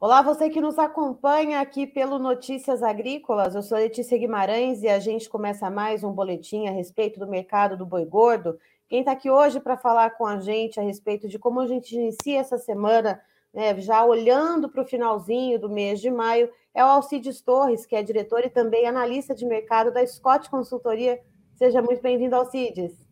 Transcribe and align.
Olá, 0.00 0.22
você 0.22 0.48
que 0.48 0.60
nos 0.60 0.78
acompanha 0.78 1.60
aqui 1.60 1.84
pelo 1.84 2.20
Notícias 2.20 2.84
Agrícolas. 2.84 3.56
Eu 3.56 3.64
sou 3.64 3.76
Letícia 3.76 4.16
Guimarães 4.16 4.80
e 4.84 4.88
a 4.88 5.00
gente 5.00 5.28
começa 5.28 5.68
mais 5.68 6.04
um 6.04 6.12
boletim 6.12 6.68
a 6.68 6.70
respeito 6.70 7.18
do 7.18 7.26
mercado 7.26 7.76
do 7.76 7.84
boi 7.84 8.04
gordo. 8.04 8.56
Quem 8.88 9.00
está 9.00 9.10
aqui 9.10 9.28
hoje 9.28 9.58
para 9.58 9.76
falar 9.76 10.10
com 10.10 10.24
a 10.24 10.38
gente 10.38 10.78
a 10.78 10.84
respeito 10.84 11.26
de 11.26 11.36
como 11.36 11.58
a 11.58 11.66
gente 11.66 11.96
inicia 11.96 12.38
essa 12.38 12.58
semana, 12.58 13.20
né, 13.52 13.76
já 13.80 14.04
olhando 14.04 14.68
para 14.68 14.82
o 14.82 14.86
finalzinho 14.86 15.58
do 15.58 15.68
mês 15.68 16.00
de 16.00 16.12
maio, 16.12 16.48
é 16.72 16.84
o 16.84 16.86
Alcides 16.86 17.40
Torres, 17.40 17.84
que 17.84 17.96
é 17.96 18.02
diretor 18.02 18.44
e 18.44 18.50
também 18.50 18.86
analista 18.86 19.34
de 19.34 19.44
mercado 19.44 19.92
da 19.92 20.06
Scott 20.06 20.48
Consultoria. 20.48 21.18
Seja 21.56 21.82
muito 21.82 22.00
bem-vindo, 22.00 22.36
Alcides. 22.36 23.04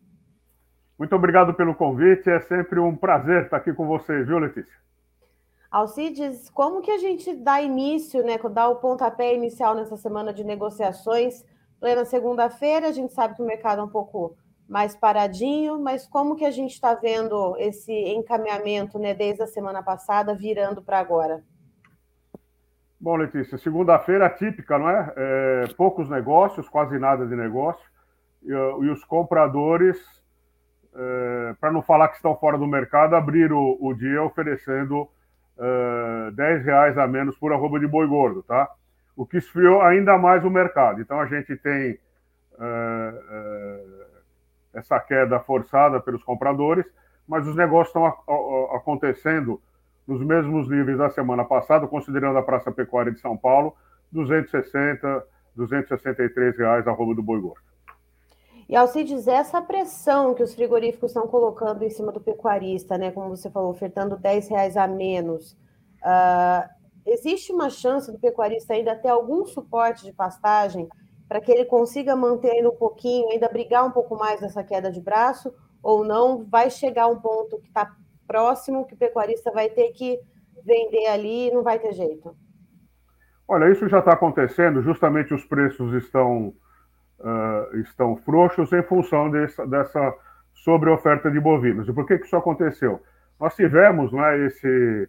Muito 0.97 1.17
obrigado 1.17 1.53
pelo 1.53 1.75
convite. 1.75 2.31
É 2.31 2.39
sempre 2.39 2.79
um 2.79 2.95
prazer 2.95 3.47
estar 3.47 3.57
aqui 3.57 3.73
com 3.73 3.89
você, 3.89 4.23
viu, 4.23 4.39
Letícia? 4.39 4.86
Alcides, 5.77 6.49
como 6.49 6.81
que 6.81 6.91
a 6.91 6.97
gente 6.97 7.35
dá 7.35 7.61
início, 7.61 8.25
né, 8.25 8.39
dá 8.51 8.67
o 8.67 8.77
pontapé 8.77 9.35
inicial 9.35 9.75
nessa 9.75 9.95
semana 9.95 10.33
de 10.33 10.43
negociações? 10.43 11.45
Plena 11.79 12.03
segunda-feira, 12.07 12.89
a 12.89 12.93
gente 12.93 13.13
sabe 13.13 13.35
que 13.35 13.43
o 13.43 13.47
mercado 13.47 13.83
é 13.83 13.85
um 13.85 13.89
pouco 13.89 14.35
mais 14.67 14.97
paradinho, 14.97 15.79
mas 15.79 16.07
como 16.07 16.35
que 16.35 16.47
a 16.47 16.51
gente 16.51 16.73
está 16.73 16.95
vendo 16.95 17.55
esse 17.59 17.93
encaminhamento, 17.93 18.99
né, 18.99 19.13
desde 19.13 19.43
a 19.43 19.47
semana 19.47 19.83
passada, 19.83 20.35
virando 20.35 20.83
para 20.83 20.99
agora? 20.99 21.45
Bom, 22.99 23.17
Letícia, 23.17 23.59
segunda-feira 23.59 24.31
típica, 24.31 24.79
não 24.79 24.89
é? 24.89 25.13
é? 25.15 25.65
Poucos 25.77 26.09
negócios, 26.09 26.67
quase 26.71 26.99
nada 26.99 27.27
de 27.27 27.37
negócio, 27.37 27.87
e, 28.43 28.51
e 28.51 28.91
os 28.91 29.05
compradores, 29.05 29.99
é, 30.95 31.55
para 31.61 31.71
não 31.71 31.83
falar 31.83 32.09
que 32.09 32.17
estão 32.17 32.35
fora 32.35 32.57
do 32.57 32.67
mercado, 32.67 33.15
abriram 33.15 33.59
o, 33.59 33.89
o 33.91 33.93
dia 33.93 34.23
oferecendo 34.23 35.07
uh, 35.59 36.31
10 36.33 36.65
reais 36.65 36.99
a 36.99 37.07
menos 37.07 37.37
por 37.37 37.53
arroba 37.53 37.79
de 37.79 37.87
boi 37.87 38.07
gordo, 38.07 38.43
tá? 38.43 38.69
O 39.17 39.27
que 39.27 39.39
esfriou 39.39 39.83
ainda 39.83 40.19
mais 40.19 40.45
o 40.45 40.51
mercado. 40.51 41.01
Então 41.01 41.21
a 41.21 41.27
gente 41.27 41.57
tem 41.57 41.99
uh, 42.53 43.17
uh, 43.19 44.07
essa 44.75 45.01
queda 45.01 45.41
forçada 45.41 46.01
pelos 46.01 46.23
compradores, 46.23 46.85
mas 47.27 47.47
os 47.47 47.57
negócios 47.57 47.89
estão 47.89 48.07
acontecendo 48.75 49.61
nos 50.07 50.25
mesmos 50.25 50.69
níveis 50.69 50.99
da 50.99 51.11
semana 51.11 51.45
passada, 51.45 51.87
considerando 51.89 52.39
a 52.39 52.43
Praça 52.43 52.71
Pecuária 52.71 53.11
de 53.11 53.19
São 53.19 53.37
Paulo, 53.37 53.75
260, 54.13 55.25
263 55.57 56.57
reais 56.57 56.87
arroba 56.87 57.15
do 57.15 57.23
boi 57.23 57.41
gordo. 57.41 57.66
E 58.69 58.75
Alcides, 58.75 59.29
essa 59.29 59.63
pressão 59.63 60.35
que 60.35 60.43
os 60.43 60.55
frigoríficos 60.55 61.11
estão 61.11 61.29
colocando 61.29 61.85
em 61.85 61.91
cima 61.91 62.11
do 62.11 62.21
pecuarista, 62.21 62.99
né? 62.99 63.13
Como 63.13 63.29
você 63.29 63.49
falou, 63.49 63.71
ofertando 63.71 64.17
10 64.17 64.49
reais 64.49 64.77
a 64.77 64.89
menos. 64.89 65.53
Uh, 66.03 66.69
existe 67.07 67.53
uma 67.53 67.71
chance 67.71 68.11
do 68.11 68.19
pecuarista 68.19 68.75
ainda 68.75 68.97
ter 68.97 69.09
algum 69.09 69.47
suporte 69.47 70.05
de 70.05 70.13
pastagem 70.13 70.89
para 71.29 71.41
que 71.41 71.51
ele 71.53 71.65
consiga 71.65 72.17
manter 72.17 72.51
ainda 72.51 72.71
um 72.71 72.77
pouquinho, 72.77 73.31
ainda 73.31 73.49
brigar 73.49 73.85
um 73.85 73.91
pouco 73.91 74.17
mais 74.17 74.41
nessa 74.41 74.65
queda 74.65 74.91
de 74.91 75.01
braço, 75.01 75.55
ou 75.81 76.05
não? 76.05 76.45
Vai 76.45 76.69
chegar 76.69 77.07
um 77.07 77.21
ponto 77.21 77.59
que 77.59 77.69
está 77.69 77.95
próximo 78.27 78.85
que 78.85 78.95
o 78.95 78.99
pecuarista 78.99 79.53
vai 79.53 79.69
ter 79.69 79.93
que 79.93 80.21
vender 80.65 81.07
ali 81.07 81.49
e 81.49 81.51
não 81.53 81.63
vai 81.63 81.79
ter 81.79 81.93
jeito? 81.93 82.37
Olha, 83.47 83.71
isso 83.71 83.89
já 83.89 84.01
está 84.01 84.13
acontecendo, 84.13 84.83
justamente 84.83 85.33
os 85.33 85.45
preços 85.45 85.95
estão 85.95 86.53
uh, 87.21 87.77
estão 87.79 88.17
frouxos 88.17 88.73
em 88.73 88.83
função 88.83 89.31
dessa, 89.31 89.67
dessa 89.67 90.15
sobre-oferta 90.55 91.31
de 91.31 91.41
bovinos. 91.41 91.89
E 91.89 91.93
por 91.93 92.07
que, 92.07 92.19
que 92.19 92.27
isso 92.27 92.37
aconteceu? 92.37 93.01
Nós 93.39 93.55
tivemos, 93.55 94.13
né, 94.13 94.47
esse, 94.47 95.09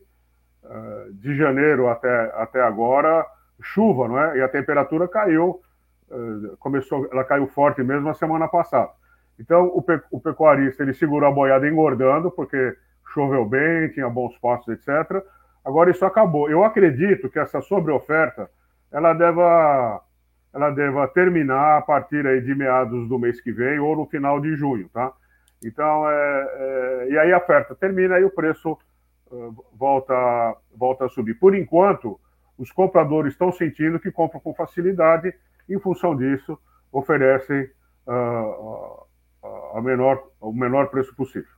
uh, 0.64 1.14
de 1.14 1.36
janeiro 1.36 1.88
até, 1.88 2.32
até 2.36 2.62
agora, 2.62 3.26
chuva, 3.62 4.08
não 4.08 4.20
é? 4.20 4.38
E 4.38 4.42
a 4.42 4.50
temperatura 4.50 5.08
caiu, 5.08 5.62
uh, 6.10 6.58
começou, 6.58 7.08
ela 7.12 7.24
caiu 7.24 7.48
forte 7.48 7.82
mesmo 7.84 8.08
na 8.08 8.14
semana 8.14 8.48
passada. 8.48 8.92
Então, 9.40 9.68
o, 9.68 9.82
pe, 9.82 10.02
o 10.12 10.20
pecuarista, 10.20 10.84
ele 10.84 10.94
segurou 10.94 11.30
a 11.30 11.32
boiada 11.32 11.68
engordando, 11.68 12.32
porque 12.32 12.76
choveu 13.14 13.46
bem, 13.46 13.90
tinha 13.90 14.10
bons 14.10 14.38
pastos, 14.40 14.74
etc. 14.74 15.24
Agora 15.64 15.92
isso 15.92 16.06
acabou. 16.06 16.50
Eu 16.50 16.64
acredito 16.64 17.30
que 17.30 17.40
essa 17.40 17.62
sobre-oferta, 17.62 18.50
ela 18.92 19.14
deva 19.14 20.02
ela 20.58 20.72
deva 20.72 21.08
terminar 21.08 21.78
a 21.78 21.82
partir 21.82 22.26
aí 22.26 22.42
de 22.42 22.56
meados 22.56 23.08
do 23.08 23.20
mês 23.20 23.40
que 23.40 23.52
vem 23.52 23.80
ou 23.80 23.96
no 23.96 24.08
final 24.08 24.42
de 24.42 24.56
junho, 24.56 24.90
tá? 24.90 25.14
Então, 25.64 26.10
é, 26.10 26.16
é, 26.16 27.10
e 27.12 27.18
aí 27.20 27.32
a 27.32 27.38
oferta 27.38 27.76
termina 27.76 28.20
e 28.20 28.24
o 28.24 28.32
preço 28.32 28.72
uh, 29.32 29.66
volta, 29.74 30.58
volta 30.76 31.06
a 31.06 31.10
subir. 31.10 31.36
Por 31.36 31.56
enquanto, 31.56 32.20
os 32.58 32.72
compradores 32.72 33.34
estão 33.34 33.52
sentindo 33.52 34.00
que 34.00 34.12
compram 34.12 34.40
com 34.40 34.54
facilidade, 34.54 35.32
em 35.70 35.80
função 35.80 36.16
disso, 36.16 36.58
oferecem 36.92 37.70
uh, 38.08 39.06
a 39.76 39.82
menor, 39.82 40.24
o 40.42 40.52
menor 40.52 40.90
preço 40.90 41.16
possível. 41.16 41.50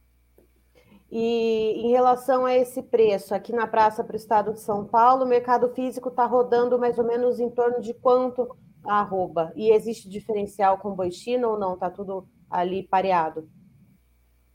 E 1.10 1.88
em 1.88 1.92
relação 1.92 2.46
a 2.46 2.54
esse 2.54 2.84
preço, 2.84 3.34
aqui 3.34 3.54
na 3.54 3.66
praça 3.66 4.04
para 4.04 4.14
o 4.14 4.18
estado 4.18 4.54
de 4.54 4.60
São 4.60 4.86
Paulo, 4.86 5.24
o 5.24 5.28
mercado 5.28 5.70
físico 5.70 6.10
está 6.10 6.26
rodando 6.26 6.78
mais 6.78 7.00
ou 7.00 7.06
menos 7.06 7.40
em 7.40 7.50
torno 7.50 7.82
de 7.82 7.94
quanto 7.94 8.48
arroba. 8.86 9.52
E 9.56 9.72
existe 9.72 10.10
diferencial 10.10 10.78
com 10.78 10.96
boi 10.96 11.12
China 11.12 11.48
ou 11.48 11.60
não? 11.60 11.74
Está 11.74 11.90
tudo 11.90 12.28
ali 12.50 12.84
pareado? 12.84 13.48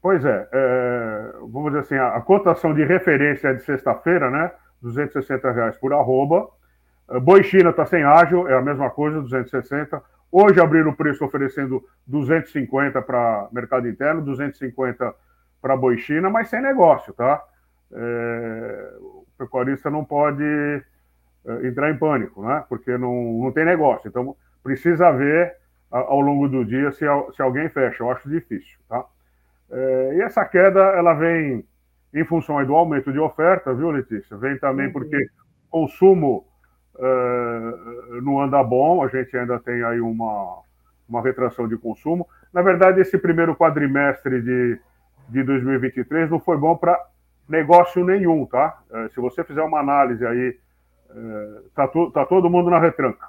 Pois 0.01 0.25
é, 0.25 0.49
é, 0.53 1.33
vamos 1.41 1.73
dizer 1.73 1.79
assim, 1.81 1.95
a, 1.95 2.17
a, 2.17 2.21
cotação 2.21 2.75
de 2.75 2.85
referência 2.85 3.49
é 3.49 3.55
de 3.55 3.62
sexta-feira, 3.62 4.31
né? 4.31 4.53
260 4.83 5.51
reais 5.51 5.79
por 5.79 5.95
arroba. 5.95 6.47
É, 7.09 7.19
boi 7.19 7.43
China 7.43 7.71
está 7.71 7.87
sem 7.87 8.05
ágil, 8.05 8.47
é 8.47 8.55
a 8.55 8.61
mesma 8.61 8.91
coisa, 8.91 9.23
260. 9.23 10.03
Hoje 10.31 10.61
abriram 10.61 10.91
o 10.91 10.97
preço 10.97 11.25
oferecendo 11.25 11.83
250 12.06 13.01
para 13.01 13.49
mercado 13.51 13.89
interno, 13.89 14.21
250 14.21 15.15
para 15.62 15.77
boi 15.77 15.97
China, 15.97 16.29
mas 16.29 16.49
sem 16.49 16.61
negócio, 16.61 17.15
tá? 17.15 17.43
É, 17.91 18.97
o 19.01 19.25
pecuarista 19.39 19.89
não 19.89 20.05
pode 20.05 20.45
entrar 21.62 21.91
em 21.91 21.99
pânico, 21.99 22.43
né? 22.43 22.65
Porque 22.69 22.97
não, 22.97 23.12
não 23.43 23.53
tem 23.53 23.65
negócio. 23.65 24.09
Então, 24.09 24.37
precisa 24.62 25.10
ver 25.12 25.56
ao 25.91 26.21
longo 26.21 26.49
do 26.49 26.65
dia 26.65 26.91
se, 26.93 27.05
se 27.34 27.43
alguém 27.43 27.69
fecha. 27.69 28.03
Eu 28.03 28.10
acho 28.10 28.28
difícil, 28.28 28.78
tá? 28.88 29.05
É, 29.71 30.15
e 30.16 30.22
essa 30.22 30.44
queda, 30.44 30.81
ela 30.81 31.15
vem 31.15 31.65
em 32.12 32.25
função 32.25 32.65
do 32.65 32.75
aumento 32.75 33.12
de 33.12 33.19
oferta, 33.19 33.75
viu, 33.75 33.91
Letícia? 33.91 34.37
Vem 34.37 34.59
também 34.59 34.87
uhum. 34.87 34.93
porque 34.93 35.27
consumo 35.69 36.47
uh, 36.94 38.22
não 38.22 38.41
anda 38.41 38.62
bom, 38.62 39.03
a 39.03 39.09
gente 39.09 39.37
ainda 39.37 39.59
tem 39.59 39.82
aí 39.82 40.00
uma, 40.00 40.61
uma 41.09 41.21
retração 41.21 41.66
de 41.66 41.76
consumo. 41.76 42.28
Na 42.53 42.62
verdade, 42.62 43.00
esse 43.00 43.19
primeiro 43.19 43.56
quadrimestre 43.56 44.41
de, 44.41 44.78
de 45.28 45.43
2023 45.43 46.31
não 46.31 46.38
foi 46.38 46.56
bom 46.56 46.76
para 46.76 46.97
negócio 47.49 48.05
nenhum, 48.05 48.47
tá? 48.47 48.81
Uh, 48.88 49.12
se 49.12 49.21
você 49.21 49.43
fizer 49.43 49.62
uma 49.62 49.81
análise 49.81 50.25
aí 50.25 50.56
está 51.66 51.88
to, 51.88 52.10
tá 52.10 52.26
todo 52.26 52.50
mundo 52.50 52.70
na 52.70 52.81
retranca. 52.81 53.28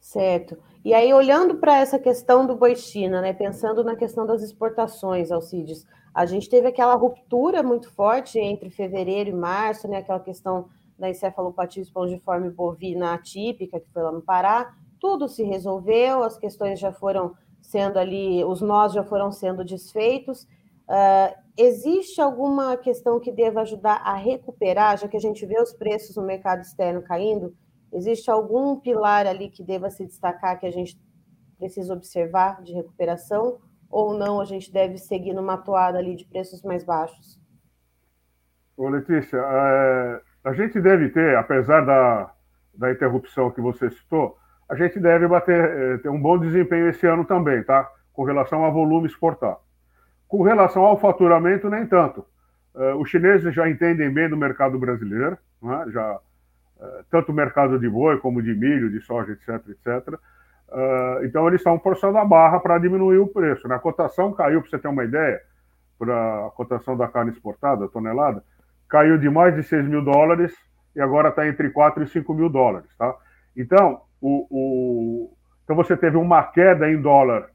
Certo. 0.00 0.58
E 0.84 0.92
aí, 0.92 1.14
olhando 1.14 1.56
para 1.56 1.78
essa 1.78 1.98
questão 1.98 2.46
do 2.46 2.54
boi 2.54 2.76
China, 2.76 3.22
né, 3.22 3.32
pensando 3.32 3.82
na 3.82 3.96
questão 3.96 4.26
das 4.26 4.42
exportações, 4.42 5.32
Alcides, 5.32 5.86
a 6.14 6.26
gente 6.26 6.48
teve 6.48 6.68
aquela 6.68 6.94
ruptura 6.94 7.62
muito 7.62 7.90
forte 7.90 8.38
entre 8.38 8.68
fevereiro 8.68 9.30
e 9.30 9.32
março, 9.32 9.88
né, 9.88 9.98
aquela 9.98 10.20
questão 10.20 10.68
da 10.98 11.08
encefalopatia 11.08 11.82
espongiforme 11.82 12.50
bovina 12.50 13.14
atípica, 13.14 13.80
que 13.80 13.90
foi 13.90 14.02
lá 14.02 14.12
no 14.12 14.22
Pará, 14.22 14.74
tudo 15.00 15.26
se 15.26 15.42
resolveu, 15.42 16.22
as 16.22 16.38
questões 16.38 16.78
já 16.78 16.92
foram 16.92 17.34
sendo 17.60 17.98
ali, 17.98 18.44
os 18.44 18.60
nós 18.60 18.92
já 18.92 19.02
foram 19.02 19.32
sendo 19.32 19.64
desfeitos, 19.64 20.46
Uh, 20.88 21.34
existe 21.56 22.20
alguma 22.20 22.76
questão 22.76 23.18
que 23.18 23.32
deva 23.32 23.62
ajudar 23.62 24.02
a 24.04 24.14
recuperar, 24.14 24.98
já 24.98 25.08
que 25.08 25.16
a 25.16 25.20
gente 25.20 25.44
vê 25.46 25.60
os 25.60 25.72
preços 25.72 26.16
no 26.16 26.22
mercado 26.22 26.60
externo 26.60 27.02
caindo? 27.02 27.54
Existe 27.92 28.30
algum 28.30 28.78
pilar 28.80 29.26
ali 29.26 29.48
que 29.48 29.62
deva 29.62 29.88
se 29.88 30.04
destacar 30.04 30.58
que 30.58 30.66
a 30.66 30.70
gente 30.70 31.00
precisa 31.58 31.94
observar 31.94 32.62
de 32.62 32.72
recuperação? 32.72 33.58
Ou 33.88 34.12
não, 34.12 34.40
a 34.40 34.44
gente 34.44 34.72
deve 34.72 34.98
seguir 34.98 35.32
numa 35.32 35.56
toada 35.56 35.98
ali 35.98 36.16
de 36.16 36.24
preços 36.24 36.62
mais 36.62 36.84
baixos? 36.84 37.40
Ô, 38.76 38.88
Letícia, 38.88 39.38
é, 39.38 40.20
a 40.42 40.52
gente 40.52 40.80
deve 40.80 41.10
ter, 41.10 41.36
apesar 41.36 41.82
da, 41.86 42.34
da 42.74 42.90
interrupção 42.90 43.52
que 43.52 43.60
você 43.60 43.88
citou, 43.90 44.36
a 44.68 44.74
gente 44.74 44.98
deve 44.98 45.28
bater, 45.28 45.64
é, 45.64 45.98
ter 45.98 46.08
um 46.08 46.20
bom 46.20 46.38
desempenho 46.38 46.88
esse 46.88 47.06
ano 47.06 47.24
também, 47.24 47.62
tá? 47.62 47.88
Com 48.12 48.24
relação 48.24 48.64
a 48.64 48.70
volume 48.70 49.06
exportado. 49.06 49.63
Com 50.34 50.42
relação 50.42 50.82
ao 50.82 50.98
faturamento, 50.98 51.70
nem 51.70 51.86
tanto. 51.86 52.26
Uh, 52.74 52.96
os 52.96 53.08
chineses 53.08 53.54
já 53.54 53.70
entendem 53.70 54.12
bem 54.12 54.28
do 54.28 54.36
mercado 54.36 54.76
brasileiro, 54.76 55.38
né? 55.62 55.84
já, 55.92 56.16
uh, 56.16 57.04
tanto 57.08 57.30
o 57.30 57.32
mercado 57.32 57.78
de 57.78 57.88
boi 57.88 58.18
como 58.18 58.42
de 58.42 58.52
milho, 58.52 58.90
de 58.90 59.00
soja, 59.00 59.30
etc, 59.30 59.68
etc. 59.68 60.08
Uh, 60.08 61.24
então, 61.24 61.46
eles 61.46 61.60
estão 61.60 61.78
forçando 61.78 62.18
a 62.18 62.24
barra 62.24 62.58
para 62.58 62.78
diminuir 62.78 63.18
o 63.18 63.28
preço. 63.28 63.68
Né? 63.68 63.76
A 63.76 63.78
cotação 63.78 64.32
caiu, 64.32 64.60
para 64.60 64.70
você 64.70 64.76
ter 64.76 64.88
uma 64.88 65.04
ideia, 65.04 65.40
para 65.96 66.46
a 66.46 66.50
cotação 66.50 66.96
da 66.96 67.06
carne 67.06 67.30
exportada, 67.30 67.86
tonelada, 67.86 68.42
caiu 68.88 69.16
de 69.16 69.30
mais 69.30 69.54
de 69.54 69.62
6 69.62 69.86
mil 69.86 70.02
dólares 70.02 70.52
e 70.96 71.00
agora 71.00 71.28
está 71.28 71.46
entre 71.46 71.70
4 71.70 72.02
e 72.02 72.08
5 72.08 72.34
mil 72.34 72.48
dólares. 72.48 72.90
Tá? 72.98 73.14
Então, 73.56 74.00
o, 74.20 74.48
o, 74.50 75.36
então 75.62 75.76
você 75.76 75.96
teve 75.96 76.16
uma 76.16 76.42
queda 76.42 76.90
em 76.90 77.00
dólar 77.00 77.50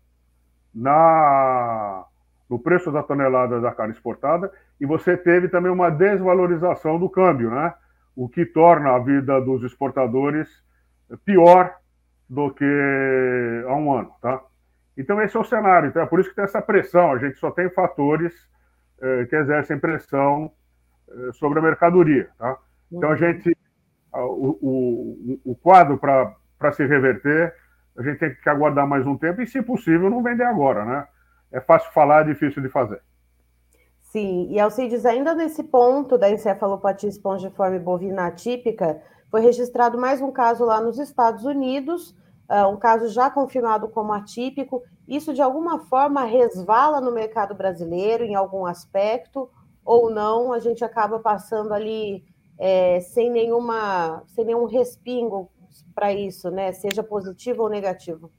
na, 0.73 2.05
no 2.49 2.57
preço 2.57 2.91
da 2.91 3.03
tonelada 3.03 3.61
da 3.61 3.71
carne 3.71 3.93
exportada 3.93 4.51
e 4.81 4.85
você 4.85 5.15
teve 5.15 5.47
também 5.49 5.71
uma 5.71 5.89
desvalorização 5.89 6.97
do 6.97 7.09
câmbio, 7.09 7.51
né? 7.51 7.73
o 8.15 8.27
que 8.27 8.45
torna 8.45 8.95
a 8.95 8.99
vida 8.99 9.39
dos 9.39 9.63
exportadores 9.63 10.49
pior 11.23 11.73
do 12.29 12.51
que 12.51 13.63
há 13.67 13.75
um 13.75 13.93
ano. 13.93 14.11
Tá? 14.21 14.41
Então, 14.97 15.21
esse 15.21 15.37
é 15.37 15.39
o 15.39 15.43
cenário. 15.43 15.89
Então, 15.89 16.01
é 16.01 16.05
por 16.05 16.19
isso 16.19 16.29
que 16.29 16.35
tem 16.35 16.43
essa 16.43 16.61
pressão. 16.61 17.11
A 17.11 17.17
gente 17.17 17.37
só 17.37 17.49
tem 17.51 17.69
fatores 17.69 18.33
eh, 19.01 19.25
que 19.25 19.35
exercem 19.35 19.79
pressão 19.79 20.51
eh, 21.09 21.31
sobre 21.33 21.59
a 21.59 21.61
mercadoria. 21.61 22.29
Tá? 22.37 22.57
Então, 22.91 23.09
a 23.09 23.13
uhum. 23.13 23.17
gente, 23.17 23.57
o, 24.13 24.57
o, 24.61 25.51
o 25.51 25.55
quadro 25.55 25.97
para 25.97 26.71
se 26.73 26.85
reverter, 26.85 27.55
a 27.97 28.03
gente 28.03 28.19
tem 28.19 28.35
que 28.35 28.49
aguardar 28.49 28.85
mais 28.85 29.07
um 29.07 29.17
tempo 29.17 29.41
e, 29.41 29.47
se 29.47 29.61
possível, 29.61 30.09
não 30.09 30.21
vender 30.21 30.43
agora. 30.43 30.83
Né? 30.83 31.07
É 31.51 31.59
fácil 31.59 31.91
falar, 31.91 32.21
é 32.21 32.33
difícil 32.33 32.61
de 32.61 32.69
fazer. 32.69 33.01
Sim, 34.01 34.47
e 34.49 34.59
Alcides, 34.59 35.05
ainda 35.05 35.35
nesse 35.35 35.63
ponto 35.63 36.17
da 36.17 36.29
encefalopatia 36.29 37.09
espongiforme 37.09 37.77
bovina 37.77 38.27
atípica, 38.27 39.01
foi 39.29 39.41
registrado 39.41 39.99
mais 39.99 40.21
um 40.21 40.31
caso 40.31 40.65
lá 40.65 40.81
nos 40.81 40.97
Estados 40.97 41.45
Unidos, 41.45 42.15
uh, 42.49 42.67
um 42.67 42.77
caso 42.77 43.07
já 43.09 43.29
confirmado 43.29 43.87
como 43.89 44.11
atípico. 44.11 44.81
Isso, 45.07 45.33
de 45.33 45.41
alguma 45.41 45.79
forma, 45.85 46.23
resvala 46.23 46.99
no 46.99 47.11
mercado 47.11 47.53
brasileiro 47.53 48.23
em 48.23 48.33
algum 48.33 48.65
aspecto, 48.65 49.49
ou 49.85 50.09
não, 50.09 50.51
a 50.51 50.59
gente 50.59 50.83
acaba 50.83 51.19
passando 51.19 51.71
ali 51.71 52.23
é, 52.57 52.99
sem, 52.99 53.29
nenhuma, 53.29 54.23
sem 54.27 54.45
nenhum 54.45 54.65
respingo 54.65 55.51
para 55.93 56.11
isso, 56.11 56.49
né? 56.49 56.71
Seja 56.71 57.03
positivo 57.03 57.63
ou 57.63 57.69
negativo. 57.69 58.31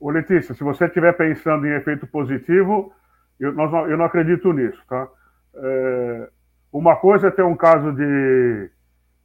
Ô, 0.00 0.10
Letícia, 0.10 0.54
se 0.54 0.62
você 0.62 0.86
estiver 0.86 1.12
pensando 1.14 1.66
em 1.66 1.74
efeito 1.74 2.06
positivo, 2.06 2.92
eu, 3.38 3.52
nós, 3.52 3.72
eu 3.90 3.96
não 3.96 4.04
acredito 4.04 4.52
nisso, 4.52 4.80
tá? 4.88 5.08
É, 5.54 6.28
uma 6.72 6.96
coisa 6.96 7.28
é 7.28 7.30
ter 7.30 7.42
um 7.42 7.56
caso 7.56 7.92
de, 7.92 8.70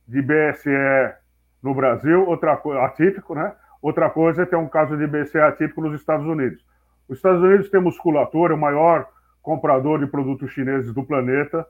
de 0.08 0.22
BSE 0.22 1.14
no 1.62 1.76
Brasil, 1.76 2.28
outra 2.28 2.58
coisa, 2.58 2.82
atípico, 2.82 3.36
né? 3.36 3.54
Outra 3.82 4.10
coisa 4.10 4.44
é 4.44 4.46
ter 4.46 4.56
um 4.56 4.68
caso 4.68 4.98
de 4.98 5.06
BSE 5.06 5.38
atípico 5.40 5.82
nos 5.82 6.00
Estados 6.00 6.26
Unidos. 6.26 6.64
Os 7.08 7.18
Estados 7.18 7.42
Unidos 7.42 7.70
tem 7.70 7.82
musculatura, 7.82 8.56
o 8.56 8.58
maior 8.58 9.08
comprador 9.42 10.00
de 10.00 10.08
produtos 10.08 10.52
chineses 10.52 10.94
do 10.94 11.04
planeta. 11.04 11.66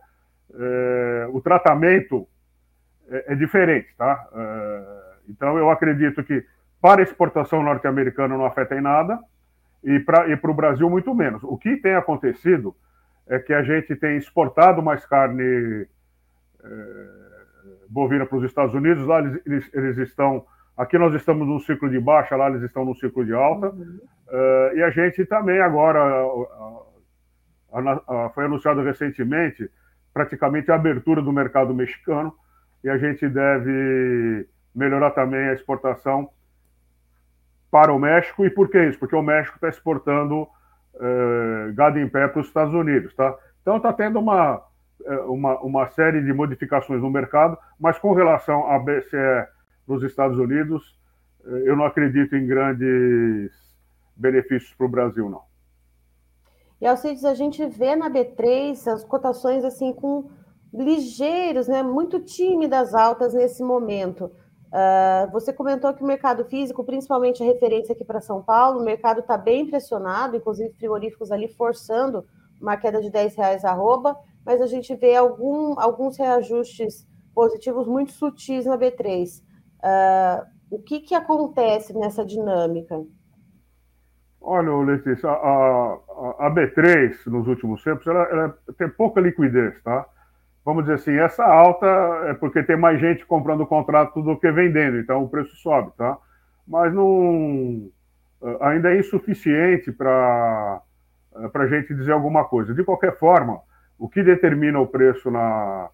É, 0.53 1.27
o 1.31 1.41
tratamento 1.41 2.27
é, 3.09 3.33
é 3.33 3.35
diferente, 3.35 3.87
tá? 3.97 4.27
É, 4.33 5.03
então, 5.29 5.57
eu 5.57 5.69
acredito 5.69 6.23
que 6.23 6.45
para 6.83 6.99
a 6.99 7.03
exportação 7.03 7.63
norte-americana 7.63 8.37
não 8.37 8.43
afeta 8.43 8.75
em 8.75 8.81
nada 8.81 9.17
e 9.81 10.01
para 10.01 10.27
e 10.27 10.33
o 10.33 10.53
Brasil 10.53 10.89
muito 10.89 11.15
menos. 11.15 11.41
O 11.41 11.57
que 11.57 11.77
tem 11.77 11.95
acontecido 11.95 12.75
é 13.25 13.39
que 13.39 13.53
a 13.53 13.63
gente 13.63 13.95
tem 13.95 14.17
exportado 14.17 14.83
mais 14.83 15.05
carne 15.05 15.87
é, 16.61 17.23
bovina 17.87 18.25
para 18.25 18.37
os 18.37 18.43
Estados 18.43 18.75
Unidos, 18.75 19.07
lá 19.07 19.21
eles, 19.21 19.73
eles, 19.73 19.97
estão. 19.97 20.45
Aqui 20.75 20.97
nós 20.97 21.13
estamos 21.13 21.47
num 21.47 21.61
ciclo 21.61 21.89
de 21.89 22.01
baixa, 22.01 22.35
lá 22.35 22.49
eles 22.49 22.63
estão 22.63 22.83
num 22.83 22.95
ciclo 22.95 23.23
de 23.23 23.33
alta. 23.33 23.69
Uhum. 23.69 23.99
Uh, 24.27 24.75
e 24.75 24.83
a 24.83 24.89
gente 24.89 25.25
também 25.25 25.61
agora 25.61 26.01
foi 28.33 28.43
anunciado 28.43 28.81
recentemente 28.81 29.69
praticamente 30.13 30.69
a 30.69 30.75
abertura 30.75 31.21
do 31.21 31.31
mercado 31.31 31.73
mexicano 31.73 32.35
e 32.83 32.89
a 32.89 32.97
gente 32.97 33.25
deve 33.29 34.45
melhorar 34.75 35.11
também 35.11 35.47
a 35.47 35.53
exportação 35.53 36.29
para 37.73 37.91
o 37.91 37.97
México. 37.97 38.45
E 38.45 38.51
por 38.51 38.69
que 38.69 38.77
isso? 38.87 38.99
Porque 38.99 39.15
o 39.15 39.23
México 39.23 39.55
está 39.55 39.67
exportando 39.67 40.47
eh, 40.99 41.71
gado 41.73 41.97
em 41.97 42.07
pé 42.07 42.27
para 42.27 42.39
os 42.39 42.45
Estados 42.45 42.71
Unidos, 42.71 43.15
tá? 43.15 43.35
Então 43.63 43.77
está 43.77 43.91
tendo 43.91 44.19
uma, 44.19 44.61
eh, 45.03 45.21
uma, 45.21 45.59
uma 45.59 45.87
série 45.87 46.21
de 46.21 46.31
modificações 46.31 47.01
no 47.01 47.09
mercado, 47.09 47.57
mas 47.79 47.97
com 47.97 48.13
relação 48.13 48.69
à 48.69 48.77
BCE 48.77 49.47
nos 49.87 50.03
Estados 50.03 50.37
Unidos, 50.37 50.83
eh, 51.43 51.63
eu 51.65 51.75
não 51.75 51.85
acredito 51.85 52.35
em 52.35 52.45
grandes 52.45 53.51
benefícios 54.15 54.71
para 54.75 54.85
o 54.85 54.89
Brasil, 54.89 55.27
não. 55.27 55.41
E 56.79 56.85
Alcides, 56.85 57.25
a 57.25 57.33
gente 57.33 57.65
vê 57.65 57.95
na 57.95 58.07
B3 58.07 58.85
as 58.85 59.03
cotações 59.03 59.65
assim 59.65 59.93
com 59.93 60.29
ligeiros, 60.71 61.67
né, 61.67 61.81
muito 61.81 62.19
tímidas 62.19 62.93
altas 62.93 63.33
nesse 63.33 63.63
momento. 63.63 64.29
Uh, 64.73 65.31
você 65.31 65.53
comentou 65.53 65.93
que 65.93 66.03
o 66.03 66.07
mercado 66.07 66.45
físico, 66.45 66.83
principalmente 66.83 67.43
a 67.43 67.45
referência 67.45 67.93
aqui 67.93 68.03
para 68.03 68.19
São 68.19 68.41
Paulo, 68.41 68.79
o 68.79 68.83
mercado 68.83 69.19
está 69.19 69.37
bem 69.37 69.69
pressionado, 69.69 70.35
inclusive 70.35 70.73
frigoríficos 70.73 71.31
ali 71.31 71.47
forçando 71.47 72.25
uma 72.59 72.75
queda 72.75 72.99
de 72.99 73.11
10 73.11 73.35
reais 73.35 73.63
arroba, 73.63 74.17
mas 74.43 74.59
a 74.61 74.65
gente 74.65 74.95
vê 74.95 75.15
algum, 75.15 75.79
alguns 75.79 76.17
reajustes 76.17 77.05
positivos 77.35 77.87
muito 77.87 78.13
sutis 78.13 78.65
na 78.65 78.75
B3. 78.75 79.41
Uh, 79.41 79.43
ah, 79.83 80.47
o 80.71 80.79
que, 80.79 81.01
que 81.01 81.13
acontece 81.13 81.93
nessa 81.93 82.25
dinâmica? 82.25 82.99
Olha, 84.41 84.75
Letícia, 84.75 85.29
a, 85.29 85.33
a, 85.33 86.47
a 86.47 86.51
B3 86.51 87.27
nos 87.27 87.47
últimos 87.47 87.83
tempos 87.83 88.07
ela, 88.07 88.23
ela 88.23 88.57
tem 88.75 88.89
pouca 88.89 89.21
liquidez, 89.21 89.81
tá? 89.83 90.05
Vamos 90.65 90.83
dizer 90.83 90.95
assim, 90.95 91.17
essa 91.17 91.43
alta 91.43 91.85
é 92.25 92.33
porque 92.33 92.63
tem 92.63 92.77
mais 92.77 92.99
gente 92.99 93.25
comprando 93.25 93.61
o 93.61 93.67
contrato 93.67 94.21
do 94.21 94.37
que 94.37 94.51
vendendo, 94.51 94.97
então 94.97 95.23
o 95.23 95.29
preço 95.29 95.55
sobe, 95.57 95.91
tá? 95.97 96.17
Mas 96.65 96.93
não 96.93 97.91
eh, 98.41 98.57
ainda 98.61 98.93
é 98.93 98.99
insuficiente 98.99 99.91
para 99.91 100.81
eh, 101.35 101.49
a 101.53 101.67
gente 101.67 101.93
dizer 101.93 102.13
alguma 102.13 102.45
coisa. 102.45 102.73
De 102.73 102.83
qualquer 102.83 103.17
forma, 103.17 103.59
o 103.99 104.07
que 104.07 104.23
determina 104.23 104.79
o 104.79 104.87
preço 104.87 105.29
na, 105.29 105.89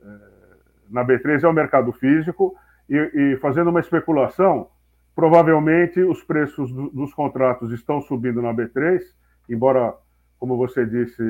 eh, 0.00 0.56
na 0.88 1.04
B3 1.04 1.42
é 1.42 1.48
o 1.48 1.52
mercado 1.52 1.92
físico, 1.92 2.54
e, 2.88 2.96
e 2.96 3.36
fazendo 3.38 3.70
uma 3.70 3.80
especulação, 3.80 4.68
provavelmente 5.14 6.00
os 6.00 6.22
preços 6.22 6.72
do, 6.72 6.88
dos 6.90 7.12
contratos 7.14 7.72
estão 7.72 8.00
subindo 8.00 8.40
na 8.40 8.54
B3, 8.54 9.00
embora, 9.48 9.94
como 10.38 10.56
você 10.56 10.84
disse, 10.84 11.22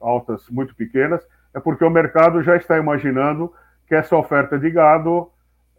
altas 0.00 0.48
muito 0.48 0.74
pequenas, 0.74 1.26
é 1.54 1.60
porque 1.60 1.84
o 1.84 1.90
mercado 1.90 2.42
já 2.42 2.56
está 2.56 2.76
imaginando 2.76 3.52
que 3.86 3.94
essa 3.94 4.16
oferta 4.16 4.58
de 4.58 4.70
gado, 4.70 5.30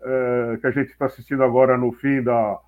é, 0.02 0.58
que 0.62 0.68
a 0.68 0.72
gente 0.72 0.92
está 0.92 1.06
assistindo 1.06 1.44
agora 1.44 1.78
no 1.78 1.92
fim 1.92 2.24
da, 2.24 2.60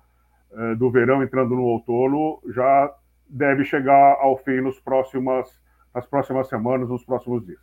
é, 0.52 0.74
do 0.74 0.90
verão, 0.90 1.22
entrando 1.22 1.54
no 1.54 1.62
outono, 1.62 2.40
já 2.48 2.92
deve 3.28 3.64
chegar 3.64 4.18
ao 4.20 4.36
fim 4.38 4.60
nos 4.60 4.78
próximas, 4.78 5.48
nas 5.94 6.06
próximas 6.06 6.48
semanas, 6.48 6.88
nos 6.88 7.04
próximos 7.04 7.44
dias. 7.46 7.60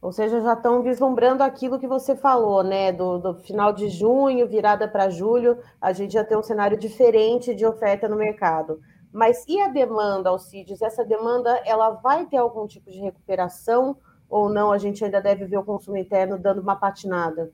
Ou 0.00 0.12
seja, 0.12 0.40
já 0.40 0.54
estão 0.54 0.82
vislumbrando 0.82 1.42
aquilo 1.42 1.78
que 1.78 1.86
você 1.86 2.16
falou, 2.16 2.62
né? 2.62 2.90
Do, 2.90 3.18
do 3.18 3.34
final 3.34 3.72
de 3.72 3.88
junho, 3.88 4.48
virada 4.48 4.88
para 4.88 5.10
julho, 5.10 5.58
a 5.80 5.92
gente 5.92 6.14
já 6.14 6.24
tem 6.24 6.38
um 6.38 6.42
cenário 6.42 6.78
diferente 6.78 7.54
de 7.54 7.66
oferta 7.66 8.08
no 8.08 8.16
mercado. 8.16 8.80
Mas 9.12 9.44
e 9.46 9.60
a 9.60 9.68
demanda, 9.68 10.30
Alcides? 10.30 10.80
Essa 10.80 11.04
demanda, 11.04 11.50
ela 11.66 11.90
vai 11.90 12.24
ter 12.26 12.38
algum 12.38 12.66
tipo 12.66 12.90
de 12.90 13.00
recuperação 13.00 13.96
ou 14.30 14.48
não 14.48 14.72
a 14.72 14.78
gente 14.78 15.04
ainda 15.04 15.20
deve 15.20 15.44
ver 15.44 15.58
o 15.58 15.64
consumo 15.64 15.96
interno 15.96 16.38
dando 16.38 16.60
uma 16.60 16.76
patinada? 16.76 17.50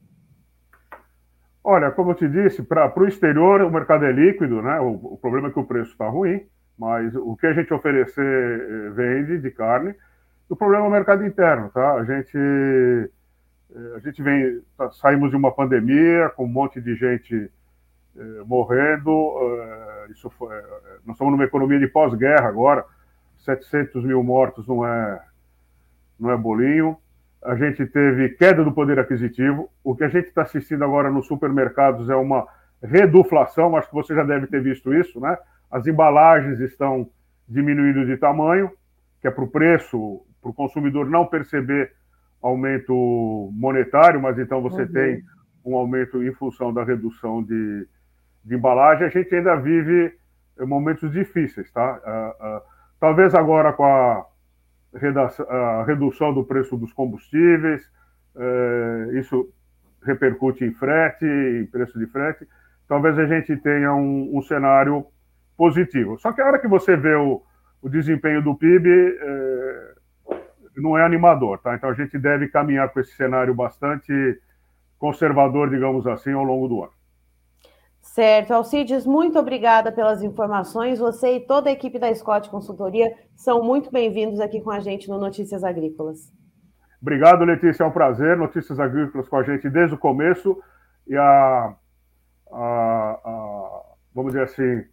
Olha, 1.65 1.91
como 1.91 2.13
eu 2.13 2.15
te 2.15 2.29
disse, 2.29 2.63
para 2.63 2.93
o 2.97 3.09
exterior 3.09 3.63
o 3.63 3.71
mercado 3.71 4.05
é 4.05 4.13
líquido, 4.13 4.63
né? 4.63 4.79
O, 4.79 5.15
o 5.15 5.19
problema 5.19 5.49
é 5.49 5.51
que 5.51 5.59
o 5.59 5.65
preço 5.65 5.91
está 5.91 6.09
ruim, 6.09 6.47
mas 6.79 7.13
o 7.17 7.35
que 7.37 7.47
a 7.47 7.53
gente 7.53 7.75
oferecer 7.75 8.23
eh, 8.23 8.91
vende 8.91 9.39
de 9.41 9.51
carne. 9.51 9.95
O 10.49 10.55
problema 10.55 10.85
é 10.85 10.89
o 10.89 10.93
mercado 10.93 11.27
interno, 11.27 11.69
tá? 11.71 11.95
A 11.95 12.05
gente 12.05 12.37
eh, 12.37 13.97
a 13.97 13.99
gente 13.99 14.23
vem 14.23 14.63
tá, 14.77 14.91
saímos 14.93 15.31
de 15.31 15.37
uma 15.37 15.51
pandemia 15.51 16.29
com 16.37 16.45
um 16.45 16.49
monte 16.49 16.81
de 16.81 16.95
gente 16.95 17.51
eh, 18.17 18.43
morrendo. 18.47 19.11
Eh, 19.11 20.13
isso 20.13 20.31
foi, 20.31 20.55
eh, 20.55 20.65
nós 21.05 21.17
estamos 21.17 21.33
numa 21.33 21.45
economia 21.45 21.79
de 21.79 21.89
pós-guerra 21.89 22.49
agora. 22.49 22.85
700 23.39 24.05
mil 24.05 24.23
mortos 24.23 24.67
não 24.67 24.87
é 24.87 25.21
não 26.19 26.31
é 26.31 26.37
bolinho. 26.37 26.97
A 27.45 27.55
gente 27.55 27.87
teve 27.87 28.31
queda 28.31 28.65
do 28.65 28.73
poder 28.73 28.99
aquisitivo. 28.99 29.71
O 29.85 29.95
que 29.95 30.05
a 30.05 30.09
gente 30.09 30.27
está 30.27 30.43
assistindo 30.43 30.83
agora 30.83 31.11
nos 31.11 31.27
supermercados 31.27 32.09
é 32.11 32.17
uma 32.17 32.47
reduflação. 32.83 33.77
Acho 33.77 33.89
que 33.89 33.95
você 33.95 34.15
já 34.15 34.25
deve 34.25 34.47
ter 34.47 34.61
visto 34.63 34.93
isso, 34.93 35.21
né? 35.21 35.37
As 35.71 35.87
embalagens 35.87 36.61
estão 36.61 37.09
diminuindo 37.49 38.05
de 38.07 38.17
tamanho, 38.17 38.71
que 39.21 39.29
é 39.29 39.31
para 39.31 39.45
o 39.45 39.49
preço, 39.49 40.23
para 40.41 40.51
o 40.51 40.55
consumidor 40.55 41.09
não 41.09 41.27
perceber 41.27 41.93
aumento 42.43 43.51
monetário, 43.53 44.21
mas 44.21 44.39
então 44.39 44.61
você 44.61 44.83
uhum. 44.83 44.93
tem 44.93 45.23
um 45.65 45.75
aumento 45.75 46.23
em 46.23 46.33
função 46.33 46.73
da 46.73 46.85
redução 46.85 47.43
de, 47.43 47.87
de 48.45 48.55
embalagem. 48.55 49.07
A 49.07 49.11
gente 49.11 49.35
ainda 49.35 49.57
vive 49.57 50.13
momentos 50.61 51.11
difíceis, 51.13 51.71
tá? 51.73 52.01
Uh, 52.05 52.59
uh, 52.59 52.63
talvez 53.01 53.35
agora 53.35 53.73
com 53.73 53.85
a 53.85 54.25
a 55.49 55.85
redução 55.85 56.33
do 56.33 56.45
preço 56.45 56.77
dos 56.77 56.93
combustíveis, 56.93 57.83
é, 58.37 59.19
isso 59.19 59.49
repercute 60.03 60.65
em 60.65 60.73
frete, 60.73 61.25
em 61.25 61.67
preço 61.67 61.99
de 61.99 62.07
frete, 62.07 62.47
talvez 62.89 63.19
a 63.19 63.27
gente 63.27 63.57
tenha 63.57 63.95
um, 63.95 64.37
um 64.37 64.43
cenário 64.43 65.07
positivo. 65.57 66.19
Só 66.19 66.33
que 66.33 66.41
a 66.41 66.47
hora 66.47 66.59
que 66.59 66.69
você 66.69 66.97
vê 66.97 67.15
o, 67.15 67.43
o 67.83 67.89
desempenho 67.89 68.43
do 68.43 68.55
PIB, 68.55 68.89
é, 68.89 69.95
não 70.77 70.97
é 70.97 71.05
animador, 71.05 71.59
tá? 71.59 71.75
Então 71.75 71.91
a 71.91 71.95
gente 71.95 72.19
deve 72.19 72.49
caminhar 72.49 72.91
com 72.91 73.01
esse 73.01 73.13
cenário 73.13 73.55
bastante 73.55 74.13
conservador, 74.99 75.71
digamos 75.71 76.07
assim, 76.07 76.33
ao 76.33 76.45
longo 76.45 76.69
do 76.69 76.83
ano. 76.83 76.96
Certo. 78.07 78.53
Alcides, 78.53 79.05
muito 79.05 79.39
obrigada 79.39 79.93
pelas 79.93 80.23
informações. 80.23 80.99
Você 80.99 81.37
e 81.37 81.41
toda 81.41 81.69
a 81.69 81.73
equipe 81.73 81.99
da 81.99 82.15
Scott 82.15 82.49
Consultoria 82.49 83.13
são 83.35 83.63
muito 83.63 83.91
bem-vindos 83.91 84.41
aqui 84.41 84.61
com 84.61 84.71
a 84.71 84.81
gente 84.81 85.09
no 85.09 85.19
Notícias 85.19 85.63
Agrícolas. 85.63 86.33
Obrigado, 87.03 87.45
Letícia. 87.45 87.85
É 87.85 87.87
um 87.87 87.91
prazer. 87.91 88.37
Notícias 88.37 88.81
Agrícolas 88.81 89.29
com 89.29 89.37
a 89.37 89.43
gente 89.43 89.69
desde 89.69 89.97
o 89.97 89.99
começo. 89.99 90.57
E 91.07 91.15
a, 91.15 91.75
a, 92.53 93.21
a 93.23 93.83
vamos 94.15 94.33
dizer 94.33 94.45
assim, 94.45 94.85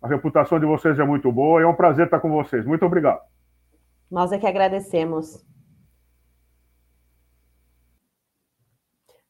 a 0.00 0.08
reputação 0.08 0.58
de 0.58 0.64
vocês 0.64 0.98
é 0.98 1.04
muito 1.04 1.30
boa. 1.30 1.60
E 1.60 1.64
é 1.64 1.66
um 1.66 1.74
prazer 1.74 2.06
estar 2.06 2.20
com 2.20 2.30
vocês. 2.30 2.64
Muito 2.64 2.86
obrigado. 2.86 3.20
Nós 4.10 4.32
é 4.32 4.38
que 4.38 4.46
agradecemos. 4.46 5.44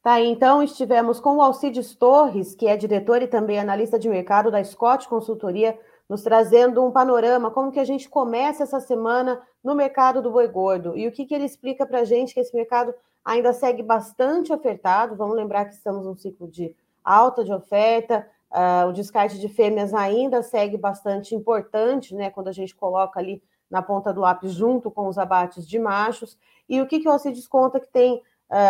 Tá, 0.02 0.18
então 0.18 0.62
estivemos 0.62 1.20
com 1.20 1.36
o 1.36 1.42
Alcides 1.42 1.94
Torres, 1.94 2.54
que 2.54 2.66
é 2.66 2.76
diretor 2.76 3.20
e 3.20 3.26
também 3.26 3.58
analista 3.58 3.98
de 3.98 4.08
mercado 4.08 4.50
da 4.50 4.64
Scott 4.64 5.06
Consultoria, 5.06 5.78
nos 6.08 6.22
trazendo 6.22 6.82
um 6.82 6.90
panorama, 6.90 7.50
como 7.50 7.70
que 7.70 7.78
a 7.78 7.84
gente 7.84 8.08
começa 8.08 8.62
essa 8.62 8.80
semana 8.80 9.40
no 9.62 9.74
mercado 9.74 10.22
do 10.22 10.30
boi 10.30 10.48
gordo. 10.48 10.96
E 10.96 11.06
o 11.06 11.12
que, 11.12 11.26
que 11.26 11.34
ele 11.34 11.44
explica 11.44 11.84
para 11.84 12.00
a 12.00 12.04
gente 12.04 12.32
que 12.32 12.40
esse 12.40 12.56
mercado 12.56 12.94
ainda 13.24 13.52
segue 13.52 13.82
bastante 13.82 14.52
ofertado. 14.52 15.16
Vamos 15.16 15.36
lembrar 15.36 15.66
que 15.66 15.74
estamos 15.74 16.06
num 16.06 16.16
ciclo 16.16 16.48
de 16.48 16.74
alta 17.04 17.44
de 17.44 17.52
oferta, 17.52 18.26
uh, 18.50 18.88
o 18.88 18.92
descarte 18.92 19.38
de 19.38 19.48
fêmeas 19.48 19.94
ainda 19.94 20.42
segue 20.42 20.76
bastante 20.76 21.34
importante, 21.34 22.14
né? 22.14 22.30
Quando 22.30 22.48
a 22.48 22.52
gente 22.52 22.74
coloca 22.74 23.20
ali 23.20 23.42
na 23.70 23.82
ponta 23.82 24.12
do 24.12 24.20
lápis 24.20 24.52
junto 24.52 24.90
com 24.90 25.06
os 25.06 25.16
abates 25.16 25.66
de 25.66 25.78
machos. 25.78 26.36
E 26.68 26.80
o 26.80 26.86
que, 26.86 27.00
que 27.00 27.08
o 27.08 27.12
Alcides 27.12 27.46
conta 27.46 27.78
que 27.78 27.88
tem 27.88 28.22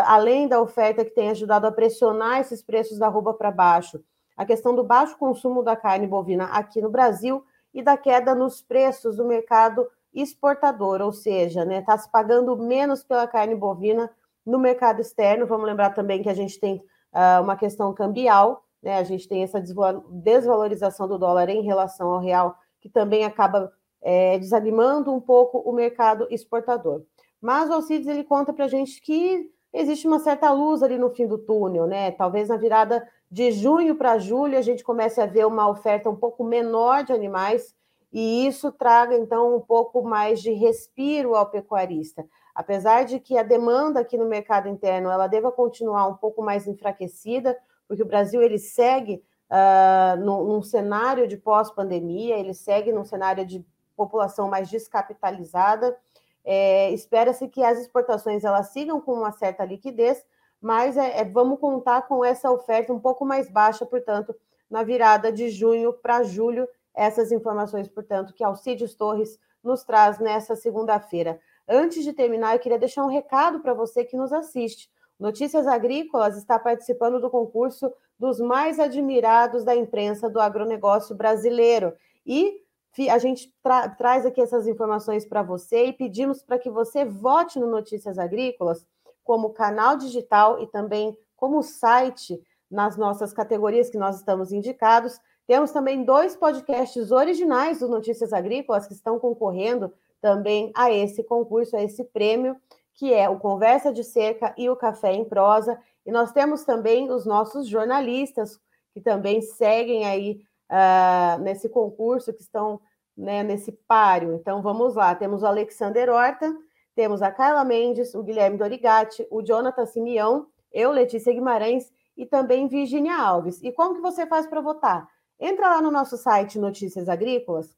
além 0.05 0.47
da 0.47 0.61
oferta 0.61 1.05
que 1.05 1.11
tem 1.11 1.31
ajudado 1.31 1.67
a 1.67 1.73
pressionar 1.73 2.41
esses 2.41 2.63
preços 2.63 2.99
da 2.99 3.07
arroba 3.07 3.33
para 3.33 3.51
baixo, 3.51 4.03
a 4.37 4.45
questão 4.45 4.75
do 4.75 4.83
baixo 4.83 5.19
consumo 5.19 5.63
da 5.63 5.77
carne 5.77 6.07
bovina 6.07 6.45
aqui 6.47 6.81
no 6.81 6.91
Brasil 6.91 7.45
e 7.75 7.83
da 7.83 7.97
queda 7.97 8.35
nos 8.35 8.63
preços 8.63 9.17
do 9.17 9.25
mercado 9.25 9.87
exportador, 10.13 11.01
ou 11.01 11.13
seja, 11.13 11.61
está 11.61 11.71
né, 11.71 11.83
tá 11.83 11.97
se 11.97 12.11
pagando 12.11 12.57
menos 12.57 13.05
pela 13.05 13.27
carne 13.27 13.55
bovina 13.55 14.11
no 14.45 14.59
mercado 14.59 15.01
externo. 15.01 15.47
Vamos 15.47 15.67
lembrar 15.67 15.91
também 15.91 16.23
que 16.23 16.29
a 16.29 16.35
gente 16.35 16.59
tem 16.59 16.83
uh, 17.13 17.43
uma 17.43 17.57
questão 17.57 17.93
cambial, 17.93 18.65
né, 18.83 18.99
a 18.99 19.05
gente 19.05 19.29
tem 19.29 19.43
essa 19.43 19.63
desvalorização 20.11 21.07
do 21.07 21.19
dólar 21.19 21.49
em 21.49 21.63
relação 21.63 22.11
ao 22.11 22.21
real, 22.21 22.57
que 22.81 22.89
também 22.89 23.25
acaba 23.25 23.73
é, 24.03 24.39
desanimando 24.39 25.13
um 25.13 25.21
pouco 25.21 25.59
o 25.59 25.73
mercado 25.73 26.27
exportador. 26.31 27.03
Mas 27.41 27.69
o 27.69 27.75
Alcides 27.75 28.09
ele 28.09 28.25
conta 28.25 28.53
para 28.53 28.65
a 28.65 28.69
gente 28.69 29.01
que 29.03 29.51
existe 29.73 30.07
uma 30.07 30.19
certa 30.19 30.51
luz 30.53 30.83
ali 30.83 30.99
no 30.99 31.11
fim 31.11 31.27
do 31.27 31.39
túnel, 31.39 31.87
né? 31.87 32.11
Talvez 32.11 32.49
na 32.49 32.57
virada 32.57 33.07
de 33.31 33.53
junho 33.53 33.95
para 33.95 34.19
julho 34.19 34.59
a 34.59 34.63
gente 34.63 34.83
comece 34.83 35.21
a 35.21 35.27
ver 35.27 35.47
uma 35.47 35.69
oferta 35.69 36.11
um 36.11 36.17
pouco 36.17 36.43
menor 36.43 37.05
de 37.05 37.13
animais 37.13 37.75
e 38.13 38.47
isso 38.47 38.73
traga 38.73 39.17
então 39.17 39.57
um 39.57 39.61
pouco 39.61 40.03
mais 40.03 40.43
de 40.43 40.53
respiro 40.53 41.37
ao 41.37 41.47
pecuarista. 41.47 42.27
Apesar 42.55 43.05
de 43.05 43.21
que 43.21 43.39
a 43.39 43.43
demanda 43.43 44.01
aqui 44.01 44.19
no 44.19 44.27
mercado 44.27 44.69
interno 44.69 45.11
ela 45.11 45.29
deva 45.29 45.53
continuar 45.53 46.09
um 46.09 46.17
pouco 46.17 46.43
mais 46.43 46.67
enfraquecida, 46.67 47.57
porque 47.87 48.03
o 48.03 48.07
Brasil 48.07 48.43
ele 48.43 48.59
segue 48.59 49.23
uh, 49.51 50.21
num, 50.21 50.45
num 50.45 50.63
cenário 50.63 51.29
de 51.29 51.37
pós-pandemia, 51.37 52.37
ele 52.37 52.55
segue 52.55 52.93
num 52.93 53.05
cenário 53.05 53.47
de 53.47 53.65
população 53.97 54.49
mais 54.49 54.69
descapitalizada 54.69 55.97
é, 56.45 56.91
Espera-se 56.93 57.49
que 57.49 57.63
as 57.63 57.79
exportações 57.79 58.45
elas 58.45 58.69
sigam 58.69 59.01
com 59.01 59.13
uma 59.13 59.33
certa 59.33 59.65
liquidez, 59.65 60.25
mas 60.61 60.97
é, 60.97 61.21
é, 61.21 61.25
vamos 61.25 61.59
contar 61.59 62.03
com 62.03 62.25
essa 62.25 62.51
oferta 62.51 62.93
um 62.93 63.01
pouco 63.01 63.25
mais 63.25 63.51
baixa, 63.51 63.87
portanto, 63.87 64.35
na 64.71 64.83
virada 64.83 65.33
de 65.33 65.49
junho 65.49 65.93
para 65.93 66.23
julho. 66.23 66.69
Essas 66.95 67.33
informações, 67.33 67.89
portanto, 67.89 68.35
que 68.35 68.45
Alcides 68.45 68.95
Torres 68.95 69.39
nos 69.63 69.85
traz 69.85 70.19
nessa 70.19 70.57
segunda-feira. 70.57 71.41
Antes 71.69 72.03
de 72.03 72.13
terminar, 72.13 72.55
eu 72.55 72.59
queria 72.59 72.79
deixar 72.79 73.05
um 73.05 73.09
recado 73.09 73.61
para 73.61 73.73
você 73.73 74.05
que 74.05 74.17
nos 74.17 74.33
assiste. 74.33 74.91
Notícias 75.19 75.67
Agrícolas 75.67 76.37
está 76.37 76.59
participando 76.59 77.21
do 77.21 77.31
concurso 77.31 77.93
dos 78.19 78.41
mais 78.41 78.81
admirados 78.81 79.65
da 79.65 79.77
imprensa 79.77 80.29
do 80.29 80.41
agronegócio 80.41 81.15
brasileiro. 81.15 81.95
E 82.27 82.61
a 83.09 83.19
gente 83.19 83.55
tra 83.63 83.89
traz 83.89 84.27
aqui 84.27 84.41
essas 84.41 84.67
informações 84.67 85.25
para 85.25 85.43
você 85.43 85.87
e 85.87 85.93
pedimos 85.93 86.43
para 86.43 86.59
que 86.59 86.71
você 86.71 87.05
vote 87.05 87.59
no 87.59 87.67
Notícias 87.67 88.19
Agrícolas 88.19 88.87
como 89.23 89.51
canal 89.51 89.97
digital 89.97 90.61
e 90.63 90.67
também 90.67 91.17
como 91.37 91.63
site 91.63 92.43
nas 92.71 92.97
nossas 92.97 93.33
categorias 93.33 93.89
que 93.91 93.99
nós 93.99 94.17
estamos 94.17 94.53
indicados. 94.53 95.21
Temos 95.47 95.71
também 95.73 96.05
dois 96.05 96.37
podcasts 96.37 97.11
originais 97.11 97.81
do 97.81 97.89
Notícias 97.89 98.33
Agrícolas 98.33 98.87
que 98.87 98.93
estão 98.93 99.19
concorrendo 99.19 99.93
também 100.21 100.71
a 100.77 100.93
esse 100.93 101.25
concurso, 101.25 101.77
a 101.77 101.83
esse 101.83 102.05
prêmio, 102.05 102.57
que 102.95 103.13
é 103.13 103.29
o 103.29 103.39
Conversa 103.39 103.93
de 103.93 104.05
Cerca 104.05 104.55
e 104.57 104.69
o 104.69 104.77
Café 104.77 105.13
em 105.13 105.25
Prosa. 105.25 105.79
E 106.05 106.13
nós 106.13 106.33
temos 106.33 106.65
também 106.65 107.11
os 107.11 107.25
nossos 107.25 107.67
jornalistas 107.67 108.61
que 108.93 109.01
também 109.01 109.41
seguem 109.41 110.05
aí 110.05 110.43
uh, 110.71 111.41
nesse 111.43 111.69
concurso, 111.69 112.33
que 112.33 112.43
estão 112.43 112.81
né, 113.17 113.43
nesse 113.43 113.73
páreo. 113.73 114.35
Então 114.35 114.63
vamos 114.63 114.95
lá: 114.95 115.15
temos 115.15 115.43
o 115.43 115.47
Alexander 115.47 116.09
Horta, 116.09 116.55
temos 116.95 117.21
a 117.21 117.31
Carla 117.31 117.65
Mendes, 117.65 118.15
o 118.15 118.23
Guilherme 118.23 118.57
Dorigatti, 118.57 119.27
o 119.31 119.43
Jonathan 119.43 119.87
Simeão, 119.87 120.47
eu, 120.73 120.91
Letícia 120.91 121.33
Guimarães 121.33 121.93
e 122.17 122.25
também 122.25 122.69
Virginia 122.69 123.17
Alves. 123.17 123.63
E 123.63 123.73
como 123.73 123.95
que 123.95 124.01
você 124.01 124.27
faz 124.27 124.47
para 124.47 124.61
votar? 124.61 125.09
Entra 125.39 125.69
lá 125.69 125.83
no 125.83 125.91
nosso 125.91 126.17
site 126.17 126.59
Notícias 126.59 127.09
Agrícolas, 127.09 127.75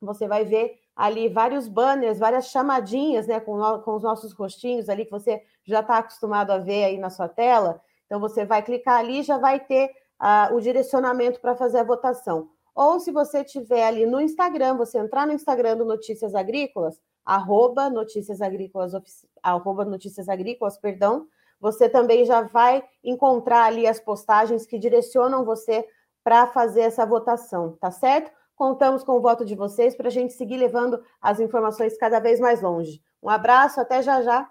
você 0.00 0.26
vai 0.26 0.44
ver 0.44 0.78
ali 0.96 1.28
vários 1.28 1.66
banners, 1.66 2.18
várias 2.18 2.46
chamadinhas, 2.46 3.26
né, 3.26 3.40
com, 3.40 3.56
no, 3.56 3.80
com 3.82 3.94
os 3.94 4.02
nossos 4.02 4.32
rostinhos 4.32 4.88
ali 4.88 5.04
que 5.04 5.10
você 5.10 5.42
já 5.64 5.80
está 5.80 5.98
acostumado 5.98 6.50
a 6.50 6.58
ver 6.58 6.84
aí 6.84 6.98
na 6.98 7.10
sua 7.10 7.28
tela. 7.28 7.80
Então 8.06 8.20
você 8.20 8.44
vai 8.44 8.62
clicar 8.62 8.98
ali, 8.98 9.22
já 9.22 9.38
vai 9.38 9.58
ter 9.58 9.90
uh, 10.20 10.54
o 10.54 10.60
direcionamento 10.60 11.40
para 11.40 11.56
fazer 11.56 11.78
a 11.78 11.84
votação. 11.84 12.48
Ou 12.74 12.98
se 12.98 13.12
você 13.12 13.44
tiver 13.44 13.86
ali 13.86 14.04
no 14.04 14.20
Instagram, 14.20 14.76
você 14.76 14.98
entrar 14.98 15.26
no 15.26 15.32
Instagram 15.32 15.76
do 15.76 15.84
Notícias 15.84 16.34
Agrícolas, 16.34 17.00
arroba 17.24 17.88
Notícias 17.88 18.40
Agrícolas, 18.40 18.92
arroba 19.42 19.84
Notícias 19.84 20.28
Agrícolas, 20.28 20.76
perdão, 20.76 21.26
você 21.60 21.88
também 21.88 22.24
já 22.24 22.42
vai 22.42 22.84
encontrar 23.02 23.64
ali 23.64 23.86
as 23.86 24.00
postagens 24.00 24.66
que 24.66 24.78
direcionam 24.78 25.44
você 25.44 25.86
para 26.22 26.46
fazer 26.48 26.82
essa 26.82 27.06
votação, 27.06 27.76
tá 27.80 27.90
certo? 27.90 28.32
Contamos 28.56 29.02
com 29.02 29.12
o 29.12 29.20
voto 29.20 29.44
de 29.44 29.54
vocês 29.54 29.94
para 29.94 30.08
a 30.08 30.10
gente 30.10 30.32
seguir 30.32 30.56
levando 30.56 31.02
as 31.20 31.40
informações 31.40 31.96
cada 31.96 32.20
vez 32.20 32.40
mais 32.40 32.60
longe. 32.60 33.02
Um 33.22 33.28
abraço, 33.28 33.80
até 33.80 34.02
já 34.02 34.22
já. 34.22 34.50